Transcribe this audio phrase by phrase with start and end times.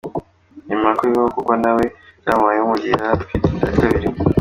[0.67, 1.85] Yemera ko bibaho kuko na we
[2.21, 4.07] byamubayeho mu gihe yari atwite inda ya kabiri.